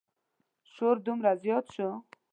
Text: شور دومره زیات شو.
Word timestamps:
شور 0.73 0.95
دومره 1.05 1.31
زیات 1.43 1.65
شو. 1.75 1.89